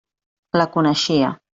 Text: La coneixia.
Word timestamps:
La 0.61 0.67
coneixia. 0.79 1.33